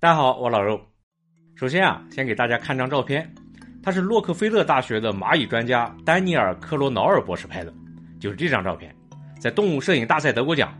[0.00, 0.80] 大家好，我老肉。
[1.56, 3.28] 首先啊，先给大家看张照片，
[3.82, 7.74] 它是洛克菲勒大学的蚂蚁专家丹尼尔·克罗瑙尔博士拍的，
[8.20, 8.94] 就是这张照片，
[9.40, 10.72] 在动物摄影大赛得过奖。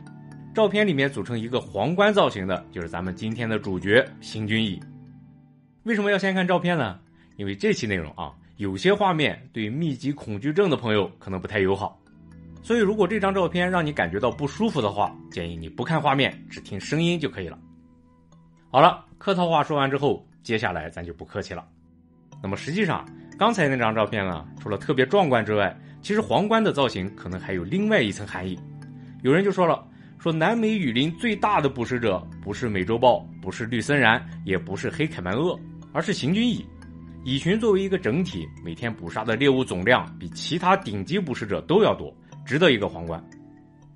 [0.54, 4.80] 照片里面组成一个皇冠造型的，就是咱们今天的主角行军蚁。
[5.82, 7.00] 为什么要先看照片呢？
[7.35, 12.00] 因为这期内容啊，有些画面对密集恐惧症的朋友可能不太友好，
[12.62, 17.59] 所以如果这张照片让你感觉到不舒服的话，建议你不看画面，只听声音就可以了。
[18.71, 19.07] 好了。
[19.19, 21.67] 客套话说完之后，接下来咱就不客气了。
[22.40, 23.04] 那么实际上，
[23.36, 28.59] 刚才那张照片呢，除了特别壮观之外，其实皇冠的造型可能还有另外一层含义。
[29.23, 29.85] 有人就说了，
[30.18, 35.59] 说南美雨林最大的捕食者不是美洲豹，不是绿森蚺，也不是黑凯门鳄，
[35.92, 36.64] 而是行军蚁。
[37.25, 42.14] 蚁群作为一个整体，每天捕杀的猎物总量比其他顶级捕食者都要多，
[42.47, 43.23] 值得一个皇冠。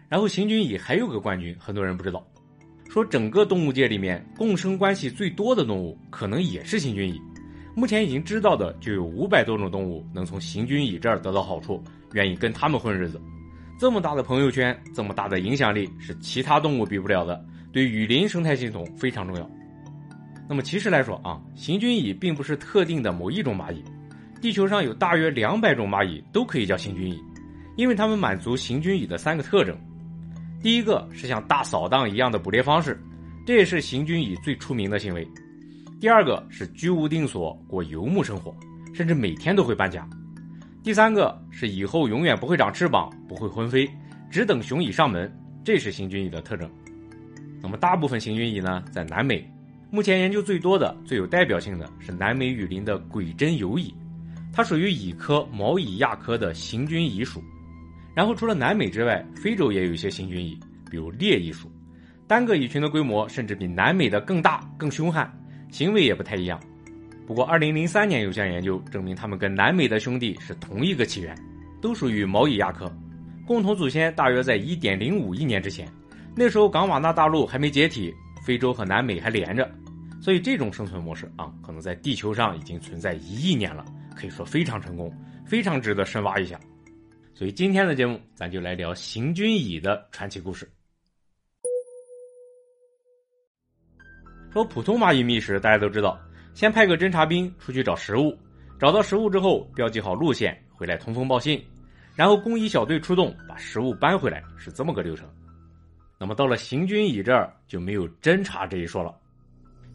[0.08, 2.26] 然后行军蚁还有个冠军，很多人不知道。
[2.92, 7.18] 说整个动物界里面共生关系最多的动物，可能也是行军蚁。
[7.74, 13.18] 目前已经知道的就有五百多种动物能从行军蚁这儿得到好处，愿意跟他们混日子。
[13.80, 19.50] 这么大的朋友圈，这么大的影响力，是其他动物比不了的，对雨林生态系统非常重要。
[20.46, 23.82] 那么其实来说啊，行军蚁并不是特定的某一种蚂蚁，
[24.42, 27.18] 地球上有大约两百种蚂蚁都可以叫行军蚁，
[27.74, 29.74] 因为它们满足行军蚁的三个特征。
[30.62, 32.96] 第一个是像大扫荡一样的捕猎方式，
[33.44, 35.26] 这也是行军蚁最出名的行为。
[36.00, 38.54] 第二个是居无定所，过游牧生活，
[38.94, 40.08] 甚至每天都会搬家。
[40.82, 43.90] 第三个是以后永远不会长翅膀，不会婚飞，
[44.30, 45.32] 只等雄蚁上门，
[45.64, 46.70] 这是行军蚁的特征。
[47.60, 49.44] 那么大部分行军蚁呢，在南美，
[49.90, 53.92] 目前研究最多的、最有代表性的是南美雨林的鬼针游蚁，
[54.52, 57.42] 它属于蚁科毛蚁亚科的行军蚁属。
[58.14, 60.58] 然后除了南美之外，非洲也有一些行军蚁，
[60.90, 61.70] 比如猎蚁属，
[62.26, 65.32] 单个蚁群的规模甚至比南美的更大、更凶悍，
[65.70, 66.60] 行为也不太一样。
[67.26, 71.34] 不过2003年有项研究证明，它们跟南美的兄弟是同一个起源，
[71.80, 72.92] 都属于毛蚁亚科，
[73.46, 75.88] 共同祖先大约在1.05亿年之前。
[76.34, 78.12] 那时候冈瓦纳大陆还没解体，
[78.44, 79.70] 非洲和南美还连着，
[80.20, 83.84] 所以这种生存模式啊，可能在地球上已经存在一亿年了，
[84.14, 85.10] 可以说非常成功，
[85.46, 86.58] 非常值得深挖一下。
[87.34, 90.70] 所以今天的节目，咱就来聊行军蚁的传奇故事。
[94.52, 96.20] 说普通蚂蚁觅食，大家都知道，
[96.52, 98.38] 先派个侦察兵出去找食物，
[98.78, 101.64] 找到食物之后，标记好路线，回来通风报信，
[102.14, 105.26] 然后工蚁小队出动，把食物搬回来，是这么个流程。
[106.20, 109.12] 那么到了行军蚁这儿，就没有侦察这一说了。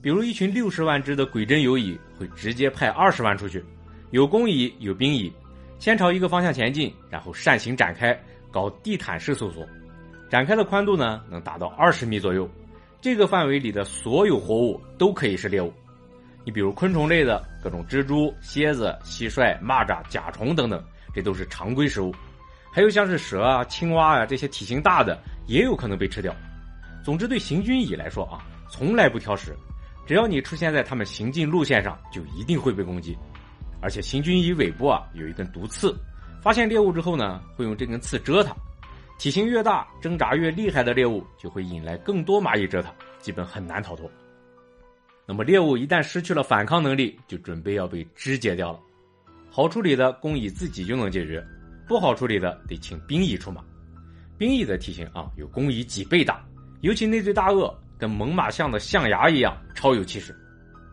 [0.01, 3.63] 比如一群六十万只的鬼针游蚁，会直接派二十万出去，
[4.09, 5.31] 有工蚁，有兵蚁。
[5.79, 8.19] 先朝一个方向前进，然后扇形展开，
[8.51, 9.65] 搞地毯式搜索。
[10.29, 12.49] 展开的宽度呢，能达到二十米左右。
[12.99, 15.71] 这个范围里的所有活物都可以是猎物。
[16.43, 20.83] 你比如昆虫类的各种蜘蛛、蝎子、蟋蟀、蚂蚱、甲虫等等，
[21.13, 22.13] 这都是常规食物。
[22.71, 26.35] 还有像是蛇啊、青蛙啊这些体型大的，也有可能被吃掉。
[27.03, 29.55] 总之，对行军蚁来说啊，从来不挑食，
[30.05, 33.17] 只要你出现在它们行进路线上，就一定会被攻击。
[33.81, 35.95] 而且行军蚁尾部啊有一根毒刺，
[36.41, 38.55] 发现猎物之后呢，会用这根刺蛰它。
[39.19, 44.09] 体型越大、挣扎越厉害的猎物，就会引来更多蚂蚁蛰它，基本很难逃脱。
[45.25, 48.79] 那么猎物一旦失去了反抗能力，就准备要被肢解掉了。
[49.49, 51.43] 好处理的工蚁自己就能解决，
[51.87, 53.63] 不好处理的得请兵蚁出马。
[54.37, 56.45] 兵蚁的体型啊有工蚁几倍大，
[56.81, 60.33] 尤其那对大颚跟猛犸象的象牙一样，超有气势。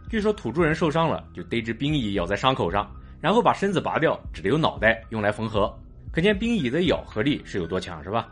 [0.09, 2.89] 据说土著人受伤了，就逮只兵蚁咬在伤口上，
[3.21, 5.73] 然后把身子拔掉，只留脑袋用来缝合。
[6.13, 8.29] 可见兵蚁的咬合力是有多强，是吧？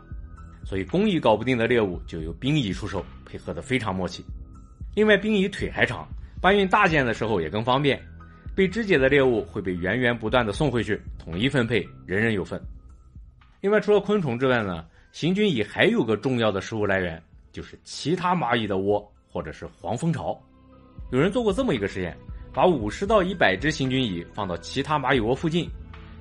[0.63, 4.23] 所以工蚁搞不定的猎物就由兵蚁出手，配合的非常默契。
[4.95, 6.07] 另外，兵蚁腿还长，
[6.39, 8.01] 搬运大件的时候也更方便。
[8.55, 12.61] 被肢解的猎物会被源源不断的送回去，统一分配，人人有份。
[13.59, 20.39] 另外，除了昆虫之外呢，行军蚁还有个重要的食物来源，就是其他蚂蚁的窝或者是黄蜂巢。
[21.13, 22.17] 有人做过这么一个实验，
[22.51, 25.69] 把五十到一百只行军蚁放到其他蚂蚁窝附近，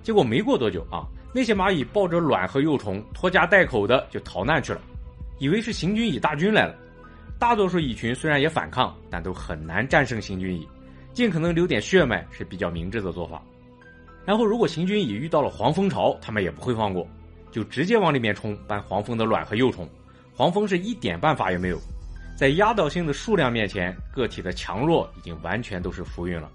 [0.03, 4.83] 结果没过多久啊，那些蚂蚁抱着卵和幼虫，拖家带口的就逃难去了，
[5.39, 6.77] 以为是行军蚁大军来了。
[7.39, 10.69] 大多数蚁群虽然也反抗，但都很难战胜行军蚁，
[11.15, 13.43] 尽可能留点血脉是比较明智的做法。
[14.27, 17.09] 然后如果行军蚁遇到了黄蜂巢，他们也不会放过，
[17.51, 19.89] 就直接往里面冲，搬黄蜂的卵和幼虫，
[20.35, 21.81] 黄蜂是一点办法也没有。
[22.43, 26.51] 在压倒性的数量面前，个体的强弱已经完全都是浮云了。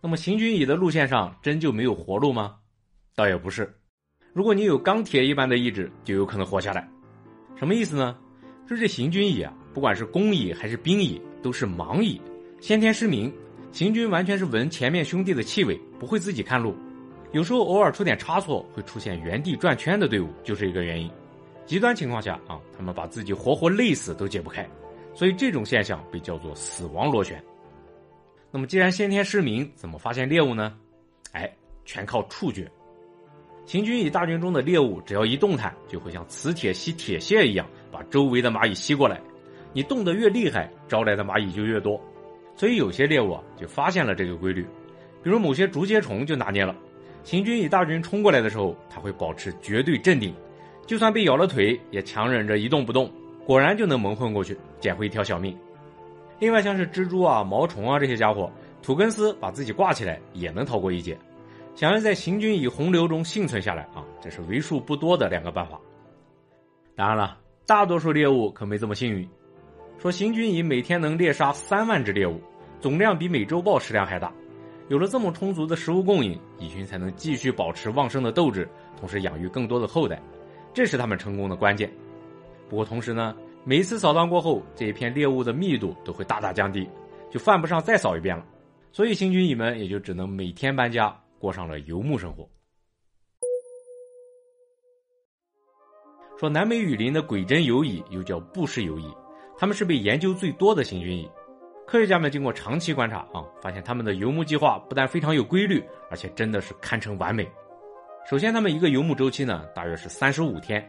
[0.00, 2.56] 那么行军蚁的路线上真就没有活路吗？
[3.14, 3.70] 倒也不是。
[4.32, 6.88] 如果你有钢铁一般的意志，就有可能活下来。
[7.58, 8.16] 什么意思呢？
[8.66, 12.18] 说这行军蚁啊，不管是工蚁还是兵蚁，都是盲蚁，
[12.58, 13.30] 先天失明，
[13.72, 16.74] 行军完全是闻前面兄弟的气味，不会自己看路。
[17.32, 21.10] 有时候偶尔出点差错，会出现原地转圈的队伍，就是一个原因。
[21.70, 24.68] 极端情况下啊，他们把自己活活累死都解不开，
[25.14, 27.40] 所以这种现象被叫做死亡螺旋。
[28.50, 30.76] 那么，既然先天失明，怎么发现猎物呢？
[31.30, 31.48] 哎，
[31.84, 32.68] 全靠触觉。
[33.66, 39.20] 行军蚁大军中的猎物，只要一动弹，就会像磁铁吸铁屑一样，把周围的蚂蚁吸过来。
[39.72, 42.02] 你动得越厉害，招来的蚂蚁就越多。
[42.56, 44.66] 所以有些猎物啊，就发现了这个规律，
[45.22, 46.74] 比如某些竹节虫就拿捏了。
[47.22, 50.34] 行军蚁大军冲过来的时候，它会保持绝对镇定，
[50.90, 53.08] 就算被咬了腿，也强忍着一动不动，
[53.46, 55.56] 果然就能蒙混过去，捡回一条小命。
[56.40, 58.50] 另外，像是蜘蛛啊、毛虫啊这些家伙，
[58.82, 61.16] 土根丝把自己挂起来，也能逃过一劫。
[61.76, 65.78] 想要在行军蚁洪流中幸存下来啊，这是为数不多的两个办法。
[66.96, 67.38] 当然了，
[67.68, 69.28] 大多数猎物可没这么幸运。
[69.96, 72.40] 说行军蚁每天能猎杀三万只猎物，
[72.80, 74.32] 总量比美洲豹食量还大。
[74.88, 80.20] 有了这么充足的食物供应，蚁群才能继续保持旺盛的斗志，同时养育更多的后代，
[80.72, 81.90] 这是他们成功的关键。
[82.68, 86.88] 不过同时呢，每一次扫荡过后，这一片猎物的密度都会大大降低，
[87.30, 88.46] 就犯不上再扫一遍了。
[88.92, 92.48] 所以行军蚁们也就只能每天搬家，过上了游牧生活。
[96.38, 99.12] 说南美雨林的鬼针游蚁又叫布氏游蚁，
[99.58, 101.28] 它们是被研究最多的行军蚁。
[101.86, 107.46] 科学家们经过长期观察啊，发现他们的游牧计划不但非常有规律，而且真的是堪称完美。
[108.28, 110.88] 首先，他们一个游牧周期呢，大约是三十五天。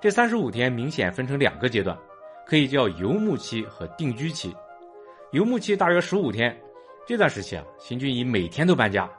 [0.00, 1.96] 这三十五天明显分成两个阶段，
[2.46, 4.54] 可以叫游牧期和定居期。
[5.32, 6.56] 游牧期大约十五天，
[7.06, 9.10] 这段时期啊，行军蚁每天都搬家，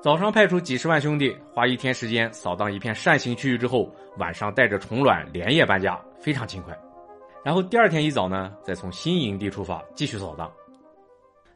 [0.00, 6.78] 早上派出几十万兄弟，花一天时间扫荡一片扇形区域之后，晚上带着虫卵连夜搬家，非常勤快。
[7.42, 10.52] 然后第二天一早呢，再从新营地出发继续扫荡。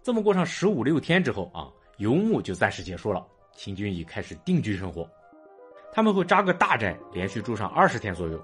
[0.02, 1.68] 这么过上十五六天之后啊，
[1.98, 5.08] 游牧就暂时结束了，行军蚁开始定居生活。
[5.92, 8.40] 他们会扎个大寨，连续住上二十天左右，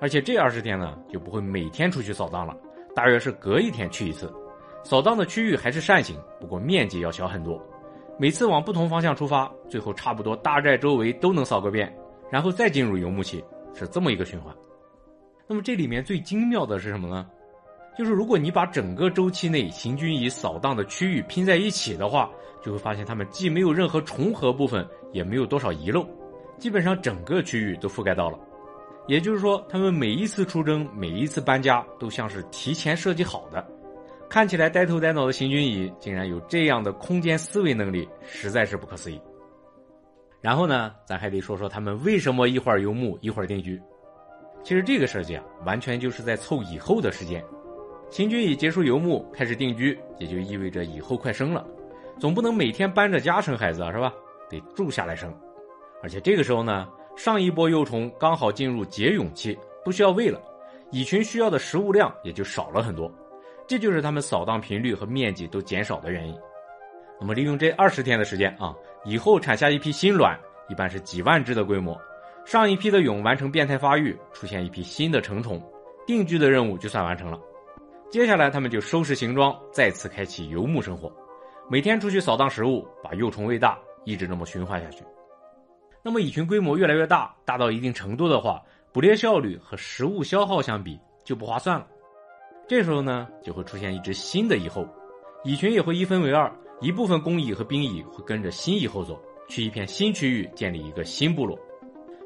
[0.00, 2.56] 而且这二十天呢就不会每天出去扫荡了，
[2.94, 4.32] 大约是隔一天去一次。
[4.84, 7.62] 扫荡的区域还是扇形，不过面积要小很多。
[8.18, 11.94] 每次往不同方向出发，最后差不多大寨周围都能扫个遍，
[12.30, 13.44] 然后再进入游牧期，
[13.74, 14.54] 是这么一个循环。
[15.46, 17.26] 那么这里面最精妙的是什么呢？
[17.96, 22.30] 就是如果你把整个周期内行军蚁扫荡的区域拼在一起的话，
[22.62, 26.06] 就会发现它们既没有任何重合部分，也没有多少遗漏，
[26.58, 28.38] 基本上整个区域都覆盖到了。
[29.06, 33.66] 也就是说，他们每一次出征、每一次搬家都像是提前设计好的。
[34.28, 39.18] 看起来呆头呆脑的行军蚁竟然有这样的空间思维能力，实在是不可思议。
[40.42, 43.80] 然后呢，咱还得说说他们为什么一会儿游牧一会儿定居。
[44.62, 47.42] 其实这个设计啊，完全就是在凑以后的时间。
[48.10, 51.66] 行军蚁结束游牧，开始定居，也就意味着以后快生了，
[52.20, 54.12] 总不能每天搬着家生孩子啊，是吧？
[54.50, 55.34] 得住下来生。
[56.02, 60.40] 而且这个时候呢，上一波幼虫刚好进入结蛹期，不需要喂了，
[60.92, 63.10] 蚁群需要的食物量也就少了很多，
[63.66, 66.34] 这就是它们扫荡频率和面积都减少的原因。
[67.20, 68.74] 那么利用这二十天的时间啊，
[69.04, 72.00] 以后产下一批新卵，一般是几万只的规模，
[72.44, 75.60] 上一批的蛹完成变态发育，出现一批新的成虫，
[76.06, 77.40] 定居的任务就算完成了。
[78.08, 81.12] 接下来，他们就收拾行装，再次开启游牧生活，
[81.68, 85.04] 每天出去扫荡食物，把幼虫喂大，一直这么循环下去。
[86.08, 88.62] 那么蚁群规模越来越大，大到一定程度的话，
[88.94, 91.86] 捕猎效率和食物消耗相比就不划算了。
[92.66, 94.88] 这时候呢，就会出现一只新的蚁后，
[95.44, 96.50] 蚁群也会一分为二，
[96.80, 101.58] 一部分工蚁和兵蚁会跟着新蚁后走，去一片新区域建立一个新部落。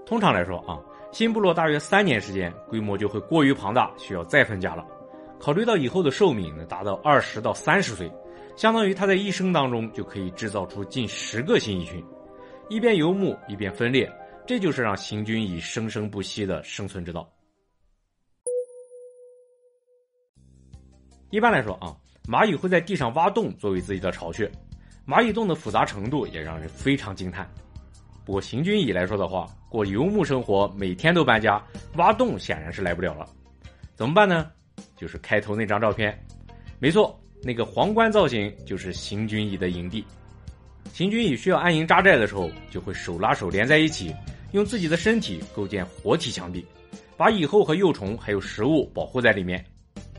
[0.07, 0.79] 通常来说啊，
[1.11, 4.87] 新部落大约三年时间，规模就会过于庞大，需要再分家了。
[5.41, 8.09] 考虑到以后的寿命能达到二十到三十岁，
[8.55, 12.01] 相当于他在一生当中就可以制造出近十个新蚁群，
[12.73, 14.11] 一边游牧一边分裂，
[14.47, 17.31] 这就是让行军蚁生生不息的生存之道。
[21.29, 24.51] 一般来说啊，蚂蚁会在地上挖洞作为自己的巢穴，
[25.07, 27.47] 蚂蚁洞的复杂程度也让人非常惊叹。
[28.25, 31.63] 不过行军蚁来说的话，过游牧生活，每天都搬家，
[31.97, 33.29] 挖洞显然是来不了了，
[33.95, 34.51] 怎么办呢？
[34.97, 36.19] 就是开头那张照片，
[36.79, 40.03] 没错，那个皇冠造型就是行军蚁的营地。
[40.93, 44.15] 行军蚁需要安营扎寨的时候，就会手拉手连在一起，
[44.53, 46.65] 用自己的身体构建活体墙壁，
[47.17, 49.65] 把蚁后和幼虫还有食物保护在里面。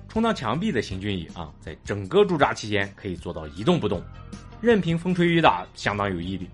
[0.07, 4.01] 充当墙壁的行军蚁啊，在整个驻扎期间可以做到一动不动，
[4.61, 6.49] 任凭风吹雨打，相当有毅力。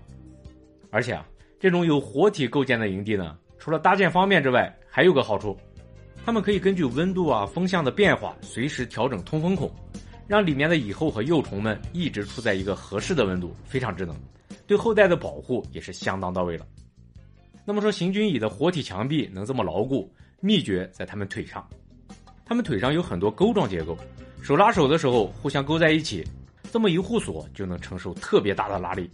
[0.90, 1.24] 而且啊，
[1.58, 5.56] 这种有活体构建的营地呢，除了搭建方便之外，还有个好处。
[6.26, 9.74] 它们可以根据温度啊、风向的变化，随时调整通风孔，
[10.30, 14.14] 让里面的蚁后和幼虫们一直处在一个合适的温度，非常智能，
[14.64, 16.64] 对后代的保护也是相当到位了。
[17.64, 20.08] 那么说，行军蚁的活体墙壁能这么牢固，
[20.40, 21.68] 秘诀在它们腿上。
[22.44, 23.98] 它们腿上有很多钩状结构，
[24.40, 26.24] 手拉手的时候互相勾在一起，
[26.70, 29.10] 这么一互锁就能承受特别大的拉力。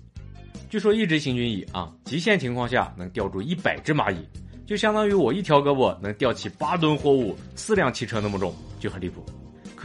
[0.69, 4.19] 据说一只行军蚁啊，极限情况下能吊住一百只蚂蚁，
[4.67, 9.25] 就相当于我一条胳膊能吊起八吨货物、四辆汽车那么重，就很离谱。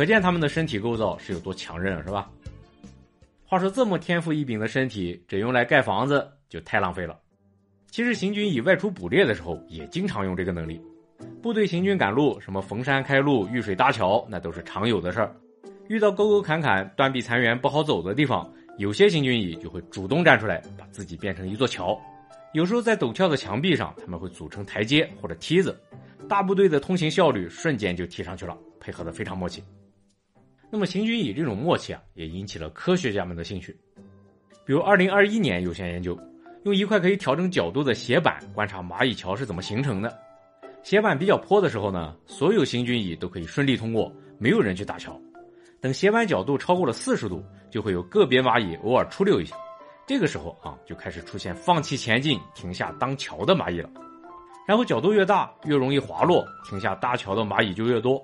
[0.02, 2.28] 可见他们的身体构造是有多强韧，是吧？
[3.46, 7.20] 话说这么天赋异禀的身体，只用来盖房子就太浪费了。
[7.92, 10.82] 其实行军蚁外出捕猎的时候，也经常用这个能力。
[11.40, 15.36] 部队行军赶路，什么逢山开路、遇水搭桥，那都是常有的事儿。
[15.88, 21.96] 遇到沟沟坎坎、断壁残垣不好走的地方，有些行军蚁就会主动站出来，把自己变成一座桥。
[22.54, 25.80] 有时候在陡峭的墙壁上，他们会组成台阶或者梯子，
[26.28, 29.64] 大部队的通行效率瞬间就提上去了，配合的非常默契。
[30.72, 33.78] 那么行军蚁这种默契啊，也引起了科学家们的兴趣。
[34.66, 36.18] 比如2021年有项研究，
[36.64, 40.18] 用一块可以调整角度的斜板观察蚂蚁桥是怎么形成的。
[40.82, 45.20] 斜板比较坡的时候呢，所有行军蚁都可以顺利通过，没有人去搭桥。
[45.82, 49.56] 等斜板角度超过了四十度，就会有个别蚂蚁偶尔出溜一下。
[50.08, 53.90] 这个时候啊，就开始出现放弃前进、停下当桥的蚂蚁了。
[54.66, 58.24] 然后角度越大，越容易滑落，停下搭桥的蚂蚁就越多，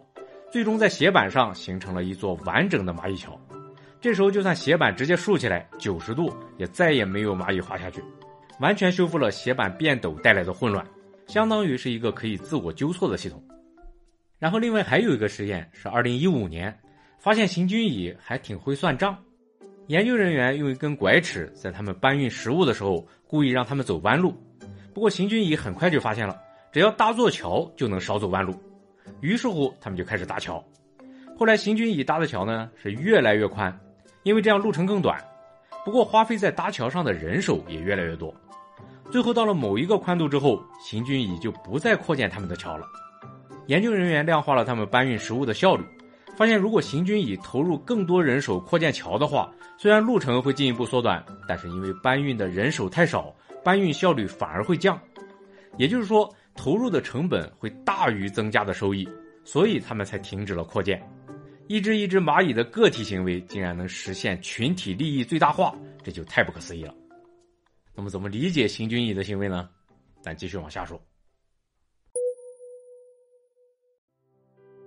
[0.52, 3.40] 最终在斜板上形成了一座完整的蚂蚁桥。
[4.00, 8.04] 这时候就算斜板直接竖起来九十度，也再也没有蚂蚁滑下去，
[8.60, 10.86] 完全修复了斜板变陡带来的混乱。
[11.26, 13.44] 相当于是一个可以自我纠错的系统。
[14.40, 16.74] 然后，另外还有一个实验是二零一五年，
[17.18, 19.18] 发现行军蚁还挺会算账。
[19.88, 24.34] 研究人员用一根拐尺在他们搬运食物的时候，故意让他们走弯路。
[24.94, 26.40] 不过，行军蚁很快就发现了，
[26.72, 28.54] 只要搭座桥就能少走弯路。
[29.22, 30.64] 于是乎，他们就开始搭桥。
[31.38, 33.78] 后来，行军蚁搭的桥呢是越来越宽，
[34.24, 35.24] 因为这样路程更短。
[35.86, 38.34] 不过，花费在搭桥上的人手也越来越多。
[39.10, 42.86] 最后到了某一个宽度之后，行军蚁就不再扩建他们的桥了。
[43.68, 45.84] 研究人员量化了他们搬运食物的效率，
[46.36, 53.34] 发现如果行军蚁投入更多人手扩建桥的话，虽然路程会进一步缩短，但是因为搬运的人手太少，
[53.64, 55.00] 搬运效率反而会降。
[55.78, 59.08] 也就是说，投入的成本会大于增加的收益，
[59.46, 61.02] 所以他们才停止了扩建。
[61.68, 65.74] 一只一只蚂蚁的个体行为竟然能实现群体利益最大化，
[66.04, 66.94] 这就太不可思议了。
[67.94, 69.70] 那么怎么理解行军蚁的行为呢？
[70.22, 71.02] 咱继续往下说。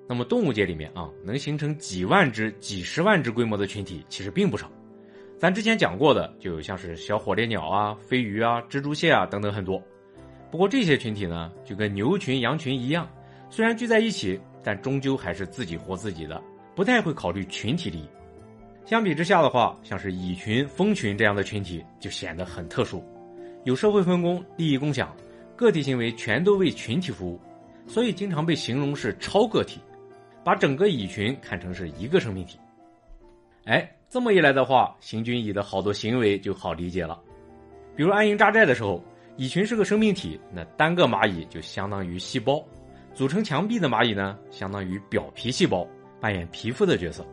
[0.08, 4.70] 那么动物界里面啊，能形成几万只、几十万只规模的群体其实并不少。
[5.38, 9.82] 咱之前讲过的，就有像是小火烈鸟啊、飞鱼啊、蜘蛛蟹啊等等很多。
[10.50, 13.08] 不过这些群体呢，就跟牛群、羊群一样，
[13.48, 16.42] 虽然聚在一起，但终究还是自己活自己的，
[16.74, 18.08] 不太会考虑群体利益。
[18.84, 23.04] 相比之下的话，像是蚁群、蜂群这样的群体就显得很特殊，
[23.64, 25.14] 有社会分工、利益共享，
[25.54, 27.40] 个体行为全都为群体服务，
[27.86, 29.78] 所以经常被形容是超个体，
[30.42, 32.58] 把整个蚁群看成是一个生命体。
[33.66, 37.16] 哎，这么一来的话，行军蚁的好多行为就好理解了。
[37.94, 39.00] 比如安营扎寨的时候，
[39.40, 42.62] 蚁群是个生命体，那单个蚂蚁就相当于细胞，
[43.14, 45.88] 组成墙壁的蚂蚁呢，相当于表皮细胞，
[46.20, 47.26] 扮演皮肤的角色。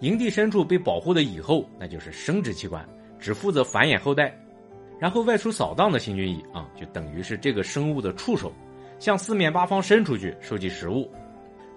[0.00, 2.82] 营地深处被保护的蚁后，那就是生殖器官，
[3.18, 4.34] 只负责繁衍后代。
[4.98, 8.50] 然后外出扫荡的行军蚁啊，就等于是这个生物的触手，
[8.98, 11.12] 向四面八方伸出去收集食物。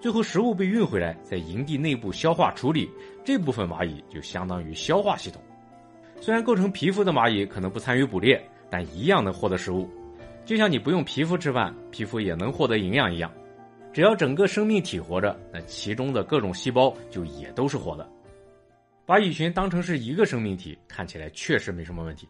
[0.00, 2.88] 最后食物被运回来，在营地内部消化处理，
[3.22, 5.42] 这部分蚂蚁就相当于消化系统。
[6.22, 9.88] 虽然构成皮肤的蚂蚁可能不参与捕猎，但一样能获得食物。
[10.44, 13.30] 就像你不用皮肤吃饭，皮肤也能获得营养一样。
[13.92, 18.08] 只要整个生命体活着，那其中的各种细胞就也都是活的。
[19.04, 22.28] 把蚁群当成是一个生命体，看起来确实没什么问题。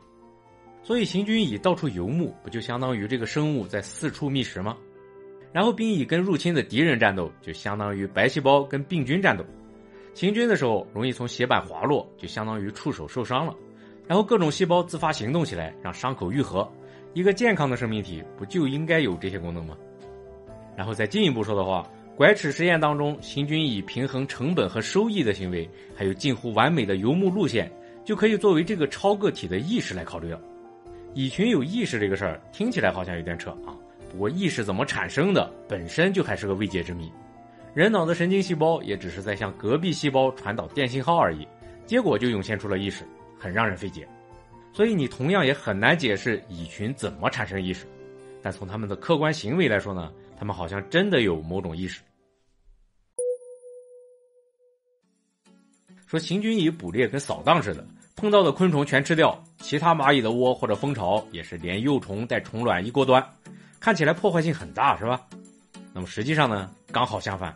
[0.82, 4.76] 所以行军蚁到处游牧，不就相当于这个生物在四处觅食吗？
[5.52, 9.44] 然后兵蚁跟入侵的敌人战斗，就相当于白细胞跟病菌战斗。
[10.14, 13.54] 行军的时候容易从斜板滑落，就相当于触手受伤了。
[14.08, 16.68] 然后各种细胞自发行动起来，让伤口愈合。
[17.12, 19.76] 一个健康的生命体不就应该有这些功能吗？
[20.74, 21.86] 然后再进一步说的话。
[22.16, 27.70] 拐齿实验当中，行军蚁平衡成本和收益的行为，还有近乎完美的游牧路线，
[28.04, 30.40] 就可以作为这个超个体的意识来考虑了。
[31.14, 33.70] 蚁群有意识这个事儿听起来好像有点扯啊，
[34.10, 37.08] 不过意识怎么产生的，本身就还是个未解之谜。
[37.72, 41.46] 人脑的神经细胞也只是在向隔壁细胞传导电信号而已，
[41.86, 43.04] 结果就涌现出了意识，
[43.38, 44.08] 很让人费解。
[44.72, 47.86] 所以你同样也很难解释蚁群怎么产生意识。
[48.42, 52.00] 但从他们的客观行为来说呢，他们好像真的有某种意识。
[56.06, 63.22] 说行军蚁捕猎跟扫荡似的，碰到的昆虫全吃掉，其他蚂蚁的窝或者蜂巢也是连幼虫带虫卵一锅端，
[63.78, 65.26] 看起来破坏性很大，是吧？
[65.92, 67.54] 那么实际上呢，刚好相反。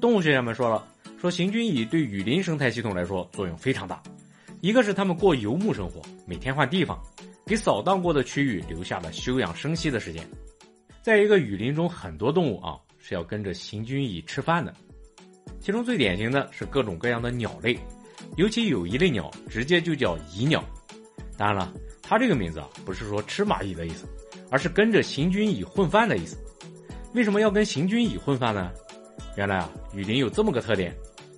[0.00, 0.86] 动物学家们说了，
[1.18, 4.02] 说行军蚁对雨林生态系统来说作用非常大。
[4.66, 7.00] 一个是他们过游牧生活，每天换地方，
[7.44, 10.28] 给扫荡过的区域留下了休养生息的时间。
[11.02, 14.74] 在一个雨林中，很多动物啊是要跟着行军蚁吃饭的。
[15.60, 17.78] 其中最典型的是各种各样的鸟类，
[18.34, 20.64] 尤其有一类鸟直接就叫蚁鸟。
[21.38, 24.04] 当然了，它这个名字啊不是说吃蚂蚁的意思，
[24.50, 26.36] 而是跟着行军蚁混饭的意思。
[27.14, 28.72] 为什么要跟行军蚁混饭呢？
[29.36, 30.92] 原来啊，雨林有这么个特点，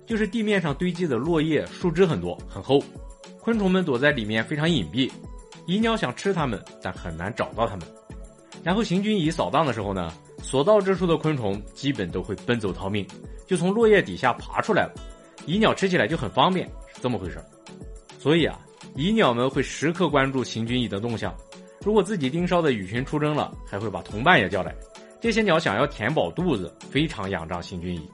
[0.07, 2.83] 就是地面上堆积的落叶、树枝很多很厚，
[3.41, 5.11] 昆虫们躲在里面非常隐蔽，
[5.65, 7.87] 蚁鸟想吃它们，但很难找到它们。
[8.63, 13.07] 然后行军蚁扫荡的时候呢，所到之处的昆虫基本都会奔走逃命，
[13.47, 14.93] 就从落叶底下爬出来了，
[15.45, 17.43] 蚁鸟吃起来就很方便，是这么回事
[18.19, 18.59] 所以啊，
[18.95, 21.33] 蚁鸟们会时刻关注行军蚁的动向，
[21.85, 24.75] 如果自己盯梢的蚁群出征了，还会把同伴也叫来。
[25.21, 28.09] 这些鸟想要填饱肚子，非常仰仗行军蚁。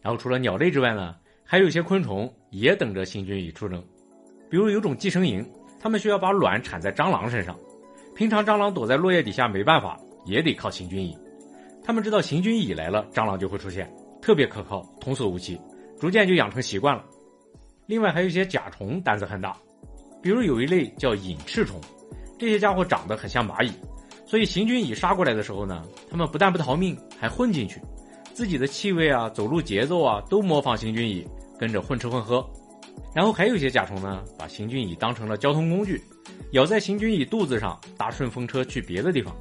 [0.00, 1.16] 然后除了鸟类之外呢，
[1.50, 3.82] 还有一些昆虫也等着行军蚁出征。
[4.50, 5.42] 比如有种寄生蝇，
[5.80, 7.58] 它们需要把卵产在蟑螂身上。
[8.14, 11.16] 平常蟑螂躲在落叶底下没办法，也得靠行军蚁。
[11.82, 13.90] 它们知道行军蚁来了，蟑螂就会出现，
[14.20, 15.58] 特别可靠，童叟无欺，
[15.98, 17.02] 逐渐就养成习惯了。
[17.86, 19.56] 另外还有一些甲虫胆子很大，
[20.20, 21.80] 比如有一类叫隐翅虫，
[22.38, 23.72] 这些家伙长得很像蚂蚁。
[24.26, 27.80] 所以行军蚁杀过来的时候呢，他们不但不逃命，还混进去，
[28.34, 31.26] 自己的气味啊、走路节奏啊都模仿行军蚁，
[31.58, 32.44] 跟着混吃混喝。
[33.14, 36.00] 然后还有一些甲虫呢，把行军蚁当成了交通工具，
[36.52, 39.34] 咬在行军蚁肚子上，搭顺风车去别的地方。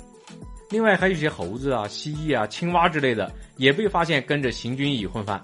[0.69, 5.41] 另外还有一些猴子啊、蜥蜴啊、青蛙之类的，也被发现跟着行军蚁混饭。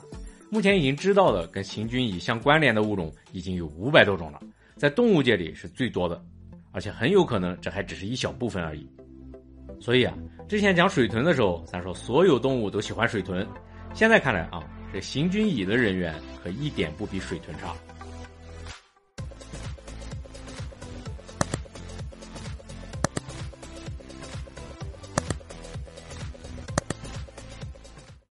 [0.50, 4.40] 目前已经知道的跟行军蚁相关联的物种已经有五百多种了，
[4.76, 6.22] 在动物界里是最多的，
[6.72, 8.88] 而且很有可能这还只是一小部分而已。
[9.80, 10.14] 所以啊，
[10.48, 13.48] 之前讲水豚的时候，咱说所有动物都喜欢水豚，
[13.94, 14.62] 现在看来啊，
[14.94, 17.76] 这行军蚁的人员可一点不比水豚差。